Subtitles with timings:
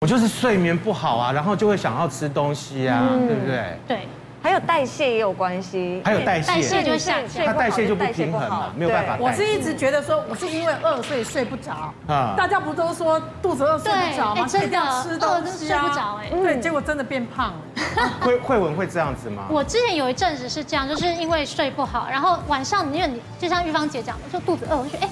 [0.00, 3.78] 我就是睡眠不好啊，然后就会想要吃东西啊，对不对？
[3.88, 4.00] 对。
[4.42, 9.16] 还有代谢也有关系，还有代谢，代谢就下降，它代谢就不平衡了，没有办法。
[9.18, 12.34] 我是一直觉得说，我是因为饿所以睡不着啊。
[12.36, 14.46] 大家不都说肚子饿睡不着吗？
[14.46, 16.28] 真的吃东西睡不着哎。
[16.30, 17.60] 对，结果真的变胖了。
[18.20, 19.46] 慧慧文会这样子吗？
[19.50, 25.10] 我之前有一阵子是这样，就是因为睡不好，然后晚上因为你就像玉芳姐讲的，就肚子饿，我就觉得哎，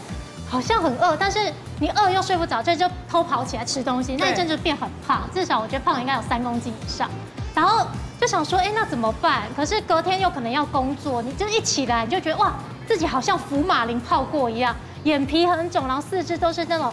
[0.54, 7.10] 好像很饿，但是你饿又睡不着，这就偷跑起来吃东西，那一阵就变很胖，至少我觉得胖应该有三公斤以上，
[7.54, 7.86] 然后。
[8.20, 9.42] 就想说，哎，那怎么办？
[9.56, 12.54] 可是隔天又可能要工作，你就一起来你就觉得哇，
[12.86, 16.90] 自己好像福马林泡过一样，眼皮很肿，然后四肢都是那种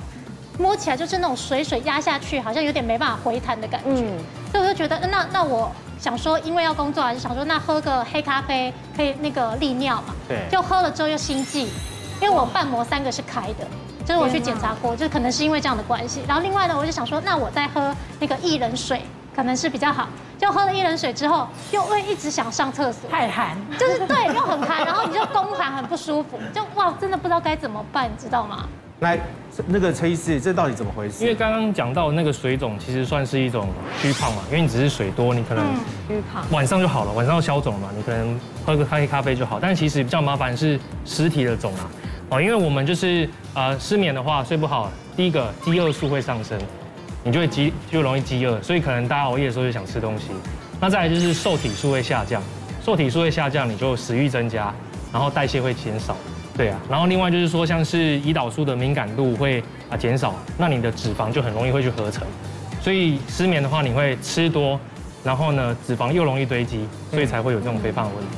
[0.58, 4.02] 摸起来就是那种水水压下去，好像有点没办法回弹的感觉。
[4.02, 4.18] 嗯，
[4.52, 10.16] 所以我就觉得，那那我想说，因为要工作，还是想说，那喝个黑咖啡可以那个利尿嘛？
[10.28, 10.40] 对。
[10.52, 11.70] 就喝了之后又心悸，
[12.22, 13.68] 因为我瓣膜三个是开的，
[14.06, 16.22] 就是我去检查过，就可能是因为这样的关系。
[16.28, 19.02] 然后另外呢，我就想说，那我再喝那个薏仁水。
[19.34, 28.66] 可能是比较好，就喝了薏仁水之后，又会一直想上厕所，太寒，就是对，又很寒，然后你就宫寒很不舒服，就哇，真的不知道该怎么办，你知道吗？
[29.02, 29.20] 来，
[29.66, 31.24] 那个陈医师，这到底怎么回事？
[31.24, 33.68] 因为刚刚讲到那个水肿，其实算是一种
[34.00, 35.66] 虚胖嘛，因为你只是水多，你可能
[36.08, 41.90] 虚胖，晚上就好了，晚上要消肿嘛，你可能喝个黑咖啡就好，但其实比较麻烦是实体的肿啊，
[42.30, 46.60] 哦，因为我们就是呃失眠的话，睡不好，第一个饥饿素会上升。
[47.24, 50.30] 你就会饥就容易饥饿，所以可能大家熬夜的时候就想吃东西。
[50.80, 52.42] 那再来就是受体素会下降，
[52.84, 54.74] 受体素会下降，你就食欲增加，
[55.14, 56.18] 然后代谢会减少，
[56.62, 56.80] 对啊。
[56.88, 62.24] 然后另外就是说，像是胰岛素的敏感度会啊减少，那你的脂肪就很容易会去合成。
[62.80, 64.80] 所以失眠的话，你会吃多，
[65.24, 68.32] 然后呢脂肪又容易堆积，所以才会有这种肥胖的问题。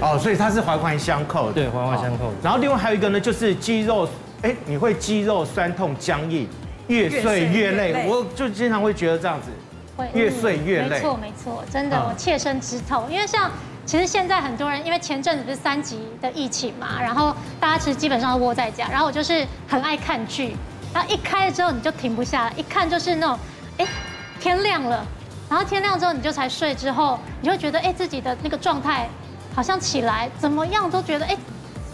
[0.00, 1.52] 哦，所以它是环环相扣的。
[1.52, 2.34] 对，环环相扣的。
[2.42, 4.08] 然后另外还有一个呢，就是肌肉，
[4.42, 6.48] 哎，你会肌肉酸痛僵硬。
[6.88, 9.48] 越睡越累，我就经常会觉得这样子，
[9.96, 10.88] 会越睡越累。
[10.88, 13.04] 没错没错，真的我切身之痛。
[13.08, 13.50] 因为像
[13.84, 20.56] 其实现在很多人，因为前阵子不是三级的疫情嘛，然后大家其实基本上都窝在家，然后我就是很爱看剧，
[20.94, 23.38] 然后一开了之后你就停不下来，一看就是那种，
[23.78, 23.86] 哎，
[24.40, 25.04] 天亮了，
[25.50, 29.08] 然后天亮之后你就才睡之后，你就觉得哎自己的那个状态
[29.54, 31.36] 好像起来怎么样都觉得哎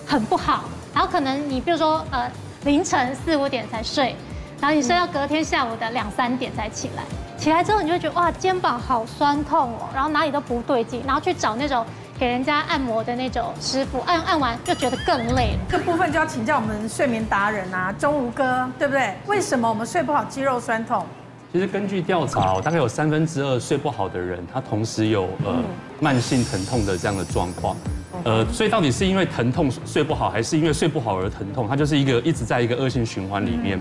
[0.07, 2.31] 很不好，然后可能你比如说呃
[2.65, 4.15] 凌晨四五点才睡。
[4.61, 7.05] 然后你睡到隔天下午的两三点才起来，
[7.39, 11.87] 起来之后你就会觉得哇肩膀好酸痛哦，然后哪里都不对劲，然后去找那种
[12.19, 15.61] 给人家按摩的那种师傅，按按完就觉得更累了。
[15.69, 19.15] 这部分就要请教我们睡眠达人啊，钟吴哥，对不对？
[19.27, 21.07] 为什么我们睡不好，肌肉酸痛？
[21.53, 25.55] 其实根据调查，大概有三分之二睡不好的人，他同时有呃
[26.01, 27.77] 慢性疼痛的这样的状况。
[28.25, 31.67] 呃，所以到底是因为疼痛睡不好，还是因为睡不好而疼痛？
[31.69, 33.81] 它就是一个一直在一个恶性循环里面。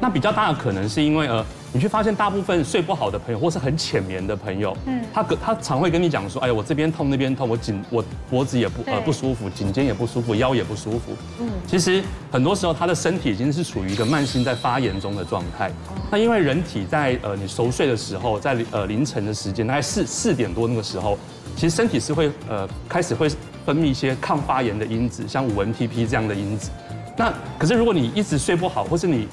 [0.00, 11.12] 那比较大的可能是因为呃，你去发现大部分睡不好的朋友，或是很浅眠的朋友，嗯，他他常会跟你讲说，哎呀，我这边痛那边痛，我颈我脖子也不呃不舒服，颈肩也不舒服，腰也不舒服。
[11.40, 15.70] 嗯，其实很多时候他的身体已经是处于一个慢性在发炎中的状态。
[16.10, 21.18] 那因为人体在呃你熟睡的时候，在呃凌晨的时间，大概四四点多那个时候，
[21.54, 23.30] 其实身体是会呃开始会。
[23.66, 26.70] 分泌一些抗发炎的因子，像五 NTP 这样的因子。
[27.16, 29.26] 那可是如果你一直睡不好，或是你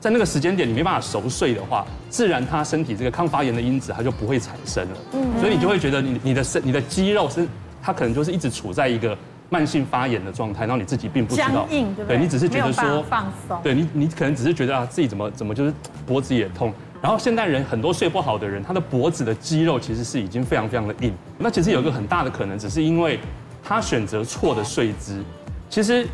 [0.00, 4.96] 在那个时间点你没办法熟睡的话，自然它身体这个抗发炎的因子它就不会产生了。
[5.12, 5.40] 嗯。
[5.40, 7.46] 所以你就会觉得你你的身你的肌肉是
[7.80, 9.16] 它可能就是一直处在一个
[9.48, 11.48] 慢性发炎的状态，然后你自己并不知道。
[11.48, 12.16] 僵硬，对对？
[12.16, 13.60] 对，你只是觉得说放松。
[13.62, 15.72] 对你你可能只是觉得啊自己怎么怎么就是
[16.04, 16.72] 脖子也痛。
[17.02, 21.12] 然后现代人很多睡不好的人，他的脖子的肌肉其实是已经非常非常的硬。
[21.38, 23.20] 那其实有一个很大的可能，只是因为。
[23.66, 25.20] 他选择错的睡姿，
[25.68, 26.06] 其实，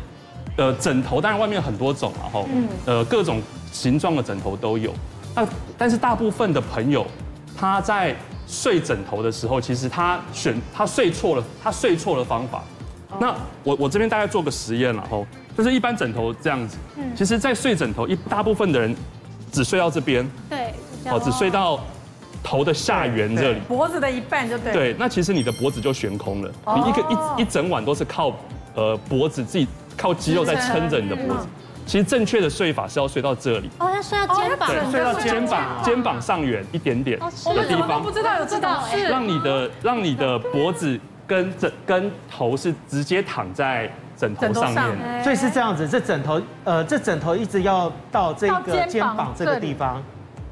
[0.57, 2.47] 呃，枕头当然外面有很多种，然后，
[2.85, 3.39] 呃，各种
[3.71, 4.91] 形状的枕头都有。
[5.35, 5.47] 那
[5.77, 7.05] 但是大部分的朋友，
[7.55, 8.15] 他在
[8.47, 12.63] 睡枕头的时候，其实他选他睡错了，他睡错了方法。
[13.19, 15.23] 那我我这边大概做个实验，然后
[15.55, 17.15] 就是一般枕头这样子，嗯。
[17.15, 18.95] 其实，在睡枕头一大部分的人
[19.51, 20.73] 只睡到这边，对，
[21.11, 21.79] 哦，只睡到。
[22.43, 24.73] 头的下缘这里，脖子的一半就对。
[24.73, 28.33] 对，那其实你的脖子就悬空了，你一个一一整晚都是靠
[28.75, 29.67] 呃脖子自己
[29.97, 31.47] 靠肌肉在撑着你的脖子。
[31.85, 33.69] 其实正确的睡法是要睡到这里。
[33.79, 36.21] 哦，要睡到肩膀，对，睡到肩膀，肩膀。
[36.21, 38.01] 上缘一点点的地方。
[38.01, 40.97] 不知道有知道，让你的让你的脖子
[41.27, 45.85] 跟枕跟头是直接躺在枕头上面，所以是这样子。
[45.85, 50.01] 这枕头呃，这枕头一直要到这个肩膀这个地方。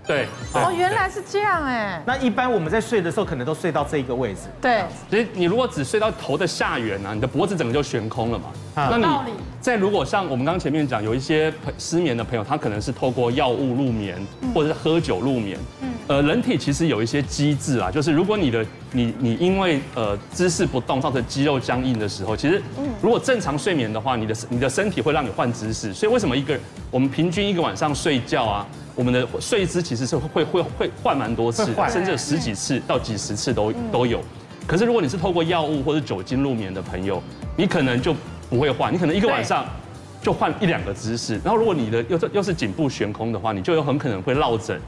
[0.05, 2.01] 对，哦，原来是这样哎。
[2.05, 4.41] 那一般我们在睡的时候，可能都睡到这一个位置。
[4.59, 8.45] 对，所以你如果只睡到头的下缘啊，你的脖子整个就悬空了嘛。
[8.73, 14.17] 啊、那你在如果像我们刚刚前面讲，有一些失眠的朋友，他可能是透过药物入眠，
[14.53, 15.57] 或者是喝酒入眠。
[15.81, 15.89] 嗯。
[16.07, 22.61] 呃，人体其实有一些机制啊，就是如果你的你你因为呃姿势不动造成肌肉僵硬的时候，其实
[23.01, 25.93] 如果正常睡眠的话，你的你的身体会让你换姿势。
[25.93, 26.57] 所以为什么一个
[26.89, 28.65] 我们平均一个晚上睡觉啊？
[28.95, 34.19] 我们的睡姿其实是会会会换蛮多次，甚至有十几次到几十次都都有。
[34.67, 37.21] 可是如果你是透过药物或者酒精入眠的朋友，
[37.57, 38.15] 你可能就
[38.49, 39.65] 不会换，你可能一个晚上
[40.21, 41.39] 就换一两个姿势。
[41.43, 44.79] 然后如果你的又是又是颈部悬空的话，你就有很可能会落枕，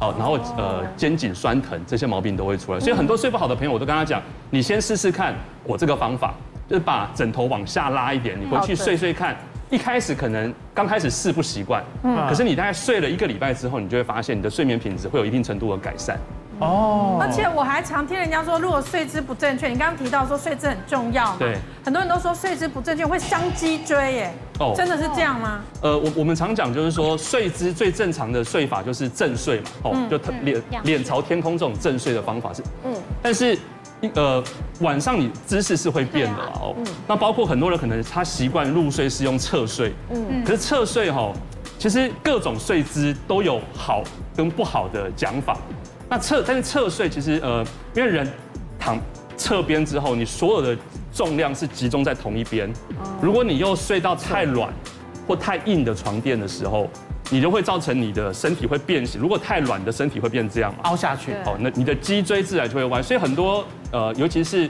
[0.00, 2.80] 哦，然后呃肩颈酸疼这些毛病都会出来。
[2.80, 4.20] 所以很多睡不好的朋友，我都跟他讲，
[4.50, 5.34] 你先试试看
[5.64, 6.34] 我这个方法，
[6.68, 9.36] 就是把枕头往下拉一点，你回去睡睡看。
[9.72, 16.18] 一开始可能刚开始试不习惯，嗯，可是你大概睡了一个礼拜之后，你就会发现你的睡眠品质会有一定程度的改善。
[16.58, 25.60] 哦，而且我还常听人家说，如果睡姿不正确，你刚刚提到说睡姿很重要嘛，对，很多人都说睡姿不正确会伤脊椎耶，哦，真的是这样吗？
[25.80, 33.58] 呃，我我们常讲就是说睡姿最正常的睡法就是正睡嘛，哦，就脸脸朝天空这种正睡的方法是，嗯，但是。
[34.14, 34.42] 呃，
[34.80, 36.74] 晚上你姿势是会变的哦。
[37.06, 41.32] 那包括很多人可能他习惯入睡是用侧睡，嗯，可是侧睡哈，
[41.78, 44.02] 其实各种睡姿都有好
[44.36, 45.56] 跟不好的讲法。
[46.08, 47.64] 那侧但是侧睡其实呃，
[47.94, 48.30] 因为人
[48.78, 48.98] 躺
[49.36, 50.76] 侧边之后，你所有的
[51.12, 52.72] 重量是集中在同一边。
[53.20, 54.72] 如果你又睡到太软
[55.26, 56.88] 或太硬的床垫的时候。
[57.32, 61.32] 你就会造成你的身体会变形，如果太软的身体会变这样嘛，凹下去。
[61.46, 63.02] 哦，那你的脊椎自然就会弯。
[63.02, 64.68] 所以很多呃，尤其是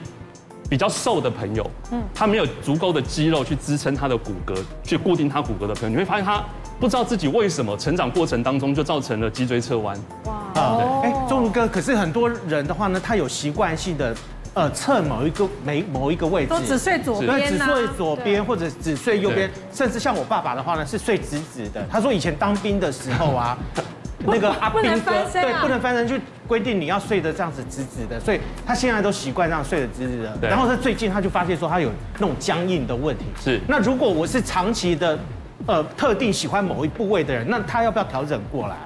[0.71, 6.41] 比较瘦的朋友，嗯，他没有足够的肌肉去支撑他的骨骼，去固定他骨骼的朋友，你会发现他
[6.79, 9.99] 不知道自己为什么成长过程当中就造成了脊椎侧弯。
[10.27, 14.15] 哇，啊，哎，钟如哥，可是很多人的话呢，他有习惯性的。
[14.55, 21.83] 呃，侧某一个每某一个位置，都只睡左边，对，只睡左边或者只睡右边，甚至像我爸爸的话呢，是睡直直的。
[21.91, 23.57] 他说以前当兵的时候啊，
[24.27, 26.17] 那个阿兵哥，对，不能翻身，就
[26.47, 30.37] 规定你要睡得这样子直直的，所以他现在都习惯这样睡得直直的。
[30.43, 33.25] 然后他最近他就发现说他有那种僵硬的问题。
[33.43, 33.59] 是。
[33.67, 35.19] 那如果我是长期的，
[35.67, 38.77] 呃，特定喜欢某一部位的人，那他要不要调整过来？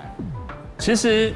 [0.79, 1.33] 其实。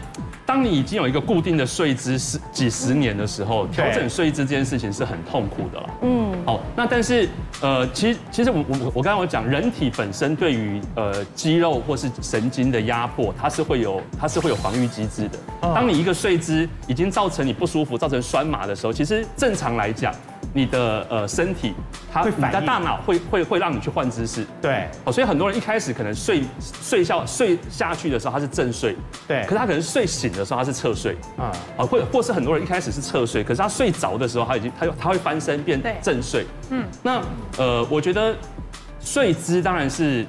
[0.50, 5.90] 当你已经有一个固定的睡姿十几十年的时候，调整睡姿这件事情是很痛苦的了。
[6.02, 7.28] 嗯，好，那但是
[7.62, 15.38] 呃，其实其实我我我刚刚有讲，人体本身对于呃肌肉或是神经的压迫，它是会有它是会有防御机制的。
[15.60, 20.12] 当你一个睡姿已经造成你不舒服、造成酸麻的时候，其实正常来讲。
[20.52, 21.74] 你的呃身体，
[22.12, 26.42] 它你的大脑会会会让你去换姿势，对，哦，所以很多人一开始可能睡
[26.82, 28.96] 睡觉睡下去的时候他是正睡，
[29.28, 37.22] 对，可是他可能睡醒的时候他是侧睡，啊，啊，或或是很多人一开始是侧睡，可是他睡着的时候他已经他他会翻身变正睡，嗯，那
[37.56, 38.34] 呃，我觉得
[38.98, 40.26] 睡姿当然是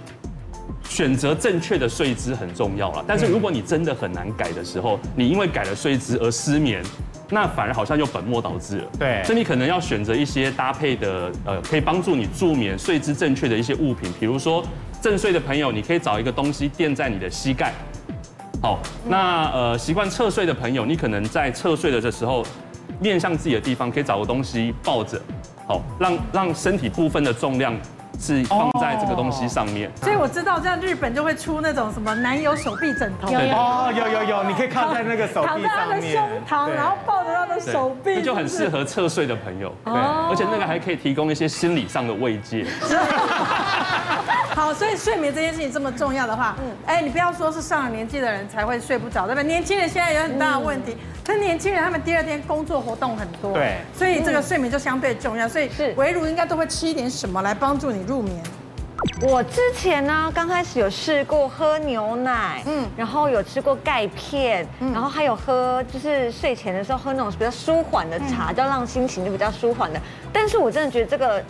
[0.84, 6.84] 选择正确的睡姿很重要了，但是如果你真的很难改的时候，你因为改了睡姿而失眠。
[7.32, 8.88] 那反而好像又本末倒置了。
[9.00, 14.64] 对，所以你可能要选择一些搭配的，呃，可以帮助你助眠、睡姿正确的一些物品，比如说
[15.02, 17.74] 正睡的朋友，你可以找一个东西垫在你的膝盖。
[18.62, 22.46] 好，那呃，习惯侧睡的朋友，你可能在侧睡的时候，
[23.00, 25.20] 面向自己的地方，可以找个东西抱着，
[25.68, 27.74] 好，让让身体部分的重量。
[28.22, 33.28] 是放在这个东西上面，所以我知道，这样日本就会出那种什么男友手臂枕头。
[33.30, 39.74] 哦，有有有，你可以靠在那个手臂上面，躺在他的胸膛，然后抱着他的手臂，那就很适合侧睡的朋友。
[39.84, 42.66] 对，而且那个还可以提供一些心理上的慰藉。
[44.62, 49.42] 好，所以睡眠这件事情这么重要的话，嗯，哎，你不要说是上了年纪的人才会睡不着，对吧？
[49.42, 55.50] 年轻人现在有很大的问题，可年轻人他们第二天工作活动很多，对，所以这个睡眠就相对重要。
[55.50, 58.40] 所以是维如应该都会吃一点什么来帮助你入眠。
[59.24, 70.00] 我之前呢，刚开始有试过喝牛奶，嗯，然后有吃过钙片，嗯，然后还有喝，就是睡前的时候喝那种比较舒缓的茶，就让心情就比较舒缓的。
[70.32, 71.44] 但是我真的觉得这个。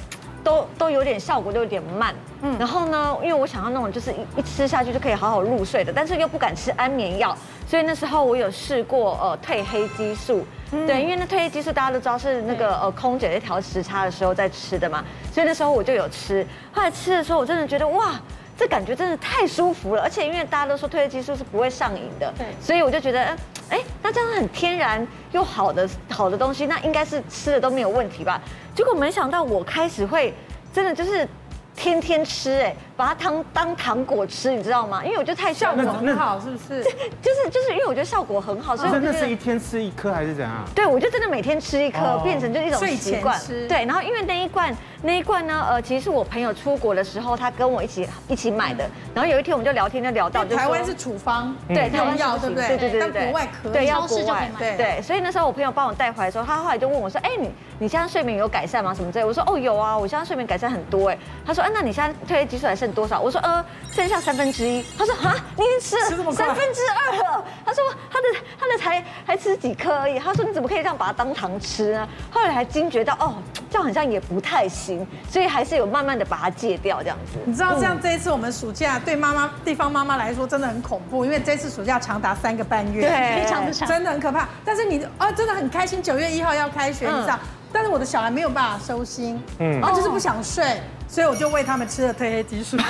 [0.43, 2.13] 都都有点效果，都有点慢。
[2.41, 10.45] 嗯，然后呢，因为我想要那种就是一一吃下去就可以好好入睡的，但是又不敢吃安眠药，所以那时候我有试过呃褪黑激素。
[10.73, 16.45] 嗯、对，因为那褪黑激素大家都知道是那个呃空姐在调时差的时候在吃的嘛，所以那时候我就有吃。
[16.71, 18.13] 后来吃的时候，我真的觉得哇，
[18.61, 23.35] 这感觉真的太舒服了，而且因为大家都说褪黑激素是不会上瘾的，对，所以我就觉得，
[23.71, 28.39] 哎，那这样很天然又好的好的东西，那应该是吃的都没有问题吧？
[28.75, 30.31] 结果没想到我开始会
[30.71, 31.27] 真的就是
[31.75, 35.03] 天天吃，哎，把它当当糖果吃，你知道吗？
[35.03, 36.83] 因为我觉得太效果很好，是不是？
[37.19, 40.63] 就是就是因为我觉得效果很好，所以真的是一天吃一颗还是怎样？
[40.75, 43.39] 对，我就真的每天吃一颗，变成就一种习惯。
[43.67, 48.87] 对，然后因为那一罐那一罐呢，呃，其实是我朋友出国的时候，他跟我一起一起买的。
[49.15, 52.67] 然后有一天我们就聊天，就聊到台湾是处方，对，台湾药对不对？
[52.67, 55.01] 对对对对，国外可以，对，要国外，对对。
[55.01, 58.93] 所以那时候我朋友帮我带回来的时候，他后来就问我说：“哎，你你现在睡眠有改善吗？
[58.93, 68.27] 什么之类？”我说：“哦，有啊，我现在睡眠改善很多。”哎，他说：“哎，那你现在褪黑激素还剩多少？”我说：“呃，剩下三分之一。”他说：“啊，你已经吃了三分之二了。”他说：“他的
[68.59, 73.35] 他的才还吃几颗而已。”他说：“你怎么可以这样把它当糖吃呢？”后来还惊觉到，哦，
[73.69, 77.39] 这样好像也不太行，所以还是有慢慢的把它戒掉这样子。
[77.45, 84.47] 你知道，这样这一次我们暑假对妈妈地方妈妈来说真的很恐怖，因为这次暑假长达三个半月，对，非常的长，真的很可怕。
[84.65, 87.37] 但是你啊，真的很开心，九月一号要开学，你知道。
[87.73, 92.77] 但是我的小孩没有办法收心，嗯，他就是不想睡，所以我就喂他们吃了褪黑激素。
[92.77, 92.85] 哇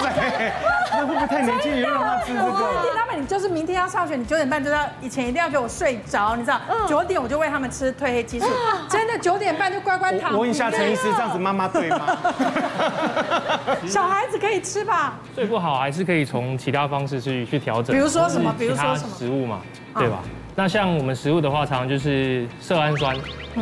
[0.00, 0.52] 塞，
[0.90, 1.70] 那会不会太年轻？
[1.76, 2.94] 你就让他吃这个？
[2.96, 6.58] 他们，你就是明天要上学，你九点半就要，以前一定要给我睡着，你知道？
[6.88, 8.46] 九点我就喂他们吃褪黑激素，
[8.88, 10.32] 真的九点半就乖乖躺。
[10.32, 12.16] 我问一下陈医师，这样子妈妈对吗？
[13.86, 15.18] 小孩子可以吃吧？
[15.34, 18.54] 睡不好还是可以从其他方式去去调整，比如说什么？
[18.58, 19.14] 比如说什么？
[19.18, 19.60] 食物嘛，
[19.98, 20.20] 对吧？
[20.54, 23.14] 那像我们食物的话，常常就是色氨酸。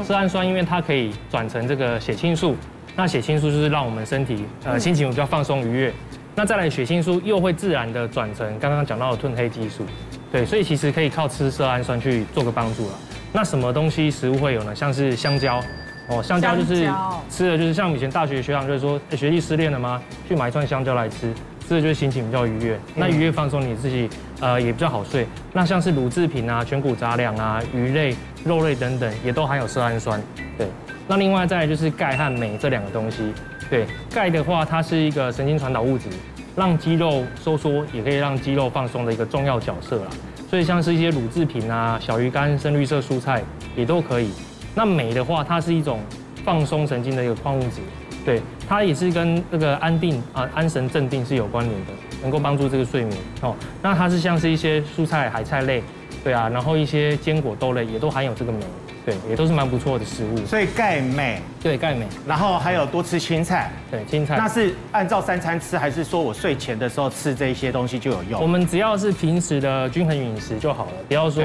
[0.05, 2.57] 色氨酸因为它可以转成这个血清素，
[3.01, 5.91] 那血清素就是让我们身体呃心情比较放松愉悦。
[6.37, 9.87] 那再来血清素又会自然的转成刚刚讲到的褪黑激素。
[10.31, 12.93] 对，所以其实可以靠吃色氨酸去做个帮助了。
[13.33, 14.75] 那什么东西食物会有呢？
[14.75, 15.63] 像是香蕉
[16.09, 16.93] 哦，香蕉就是
[17.31, 20.03] 吃的就是像以前大学学长就是说，学弟失恋了吗？
[20.29, 21.33] 去买一串香蕉来吃。
[21.67, 24.11] 这就是心情比较愉悦，那愉悦放松你自己，
[24.41, 25.27] 呃，也比较好睡。
[25.53, 30.21] 那像是乳制品啊、全谷杂粮啊、鱼类、肉类等等，也都含有色氨酸。
[30.57, 30.67] 对，
[31.07, 33.33] 那另外再来就是钙和镁这两个东西。
[33.69, 36.09] 对，钙的话，它是一个神经传导物质，
[36.57, 40.11] 让肌肉收缩，也可以让肌肉放松的一个重要角色啦。
[40.49, 43.43] 所以像是一些乳制品啊、小鱼干、深绿色蔬菜
[43.77, 44.31] 也都可以。
[44.75, 46.01] 那镁的话，它是一种
[46.45, 47.81] 放松神经的一个矿物质。
[48.25, 53.55] 对，它也是跟那个安定啊、安神镇定是有关联的，能够帮助这个睡眠哦。
[53.83, 55.83] 那它是像是一些蔬菜、海菜类，
[56.23, 58.61] 对啊，然后一些坚果、豆类也都含有这个镁，
[59.05, 60.45] 对，也都是蛮不错的食物。
[60.47, 64.37] 所以钙镁，对钙镁，然后还有多吃青菜，对青菜。
[64.37, 68.43] 那是按照三餐吃，还是说我睡前的时候吃这些东西就有用？
[68.43, 71.43] 我们只要是平时的均衡饮食就好了，不要说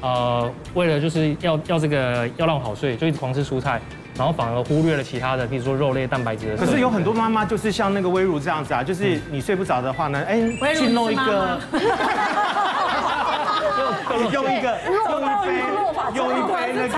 [0.00, 3.80] 呃为了就是要要这个要让我好睡，就一直狂吃蔬菜。
[4.16, 6.56] 然后反而忽略了其他的，比如说肉类、蛋白质的。
[6.56, 10.40] 可是有很多妈妈就是像那个微乳这样子啊，就是你睡不着的话呢，哎，
[10.74, 11.60] 去弄一个，
[14.32, 14.78] 用一个，
[15.10, 15.48] 用一杯，
[16.14, 16.94] 用一杯那个，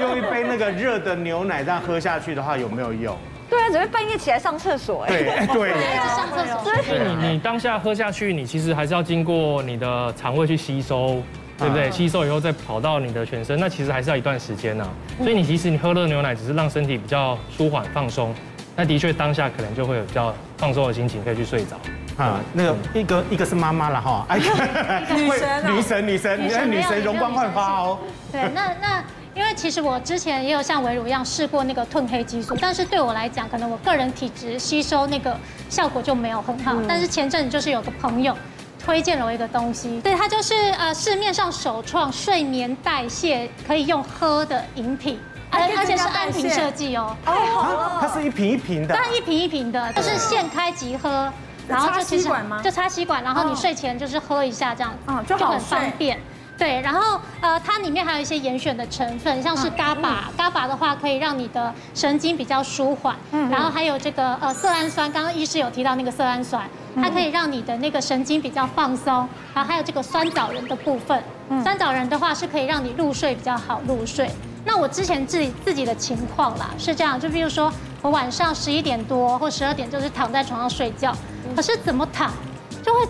[0.00, 3.16] 用一杯那个热的牛奶这样喝下去的话，有没有用？
[3.48, 5.08] 对啊，只会半夜起来上厕所 哎。
[5.08, 5.70] 对对。
[6.06, 6.64] 上厕所。
[6.64, 11.22] 所以你你当下喝下去，你其实还是要经过你的肠胃去吸收。
[11.58, 11.90] 对不对？
[11.90, 14.88] 吸收以后再跑到你的全身，那其实还是要一段时间呢。
[15.18, 18.34] 所以你其实你喝热牛奶只是让身体比较舒缓放松，
[18.74, 21.76] 那的确当下可能就会有比较放松的心情，可以去睡着。
[22.16, 27.98] 啊，那个一个一个是妈妈了哈，哎，女神 女神女神，你看女神容光焕发哦。
[28.30, 29.02] 对，那那
[29.34, 35.34] 因为其实我之前也有像维乳一样试过那个褪黑激素，但是对我来讲，可能我个人体质吸收那个
[35.70, 36.76] 效果就没有很好。
[36.86, 38.36] 但是前阵子就是有个朋友。
[38.84, 45.18] 推荐了我一个东西，对，它就是呃市面上首创睡眠代谢可以用喝的饮品，
[45.50, 51.32] 而而且是按瓶设计哦，太好了，它是一瓶一瓶的，它一瓶一瓶的，就是现开即喝，
[51.68, 52.28] 然后就其实
[52.62, 56.18] 就插吸管，然后你睡前就是喝一下这样，嗯，就很方便。
[56.58, 66.62] 对，然后呃，它里面还有一些严选的成分，像是伽巴，伽巴的话可以让你的神经比较舒缓，嗯，然后还有这个呃色氨酸，刚刚医师有提到那个色氨酸，
[66.96, 71.22] 它可以让你的那个神经比较放松，然后还有这个酸枣仁的部分，
[71.62, 74.30] 酸枣仁的话是可以让你入睡比较好入睡。
[74.64, 81.14] 那我之前自己自己的情况啦是这样，就比如说我晚上十一点多或十二点就是躺在床上睡觉，
[81.54, 82.32] 可是怎么躺
[82.82, 83.00] 就会。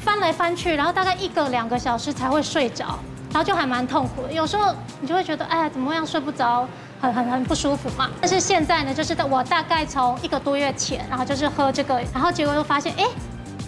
[0.00, 2.98] 翻来翻去，然后大概一个两个小时才会睡着，
[3.30, 4.32] 然后就还蛮痛苦的。
[4.32, 6.66] 有时候你就会觉得，哎呀，怎么样睡不着，
[7.00, 8.10] 很很很不舒服嘛。
[8.20, 13.04] 但是现在呢，就是我大概从一个多月前，然后就是喝这个，然后结果又发现，哎，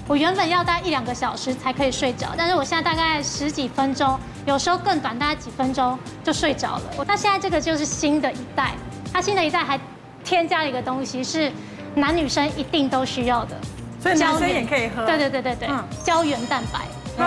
[0.07, 6.83] 我原本要待一两个小时才可以睡着，但是我现在大概十几分钟，有时候更短，大概几分钟就睡着了。
[7.07, 8.73] 那现在这个就是新的一代，
[9.13, 9.79] 它新的一代还
[10.25, 11.51] 添加了一个东西，是
[11.95, 13.57] 男女生一定都需要的。
[14.01, 15.69] 所以男生也可以喝，对对对对对，
[16.03, 16.81] 胶原蛋白，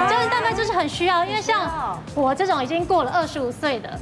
[0.10, 4.00] 胶原蛋白就是很需要，因为像我这种已经过了二十五岁的，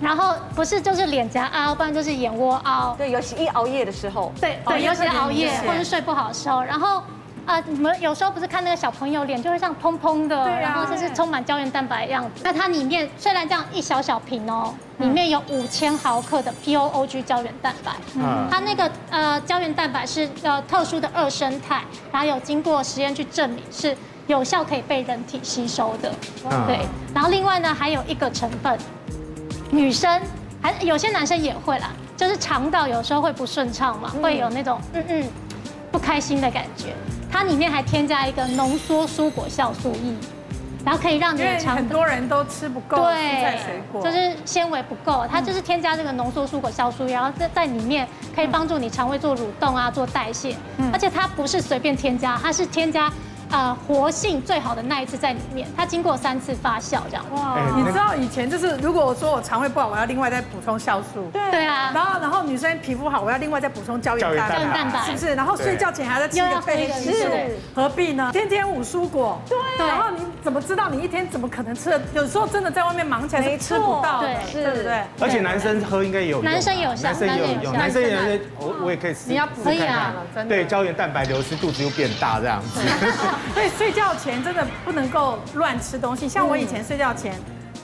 [0.00, 2.94] 然后不是就是脸颊凹，不然就是眼窝凹。
[2.98, 4.32] 对，尤其一熬夜的时候。
[4.40, 7.02] 对对，尤其熬夜或者睡不好的时候，然后。
[7.46, 12.40] 啊，你们有时候不是看那个小朋友脸就会像蓬蓬的，然后就是充满胶原蛋白的样子。
[12.42, 17.92] 那它里面虽然这样一小小瓶哦，里面有五千毫克的 POOG 胶原蛋白。
[18.16, 26.12] 嗯，它那个呃胶原蛋白是呃特殊的二生态，然后有经过实验去证明是有效可以被人体吸收的。
[26.66, 26.80] 对，
[27.14, 28.76] 然后另外呢还有一个成分，
[29.70, 30.20] 女生
[30.62, 35.24] 还有些男生也会啦，就是肠道有时候会不顺畅嘛，会有那种嗯嗯
[35.90, 36.94] 不开心的感觉。
[37.30, 40.16] 它里面还添加一个浓缩蔬果酵素 E，
[40.84, 50.56] 然后可以让你的肠，很多人都吃不够蔬菜水果，就是纤维不够，它就是添加这个浓缩蔬果酵素，然后在在里面可以帮助你肠胃做蠕动啊，做代谢，
[50.92, 53.12] 而且它不是随便添加，它是添加。
[53.50, 57.24] 呃，活性最好的那一次在里面，它经过三次发酵这样。
[57.32, 61.30] 哇，你知道以前就是，如果我说我肠胃不好，我要另外再补充酵素。
[61.32, 61.92] 对对啊。
[61.94, 65.34] 然后然后女生皮肤好，我要另外再补充胶原蛋白，是不是？
[65.34, 67.28] 然后睡觉前还要再吃一个贝类素，
[67.74, 68.30] 何必呢？
[68.32, 69.40] 天天五蔬果。
[69.48, 69.56] 对。
[69.86, 72.00] 然后你怎么知道你一天怎么可能吃的？
[72.14, 75.02] 有时候真的在外面忙起来是吃不到的，对不对？
[75.20, 76.42] 而且男生喝应该也有。
[76.42, 78.40] 男生有效，男生也有用，男生也有。
[78.58, 79.20] 我我也可以试。
[79.28, 80.54] 你要补一下了，真的。
[80.54, 82.80] 对，胶原蛋白流失，肚子又变大这样子。
[83.54, 87.34] 所以睡觉前真的不能够乱吃东西，像我以前睡觉前，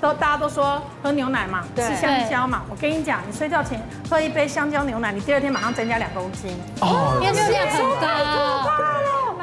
[0.01, 2.63] 都大家都说喝牛奶嘛，吃香蕉嘛。
[2.69, 3.81] 我跟你讲，你睡觉前
[4.11, 6.57] 喝一杯香蕉牛奶，你第二天马上增加两公斤。
[6.81, 8.07] 哦，热量很高，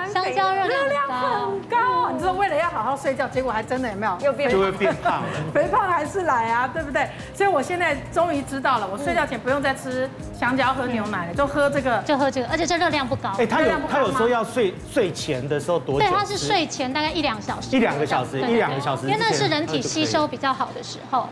[0.09, 2.09] 香蕉热量很高。
[2.11, 4.17] 你说为了要好好睡觉，结果还真的有没有？
[4.21, 7.07] 又变就会变胖了， 肥胖还是来啊，对不对？
[7.33, 13.29] 所以我现在终于知道了，我睡觉前不用再吃香蕉、喝牛奶了，就喝这个，就喝这个，而且这热量不高。
[13.37, 16.07] 哎，他有他有说要睡睡前的时候多久？
[16.07, 21.29] 对，他是睡前大概一两小时，一两个小时，一两个小时，因为那是人体吸收比较好的时候。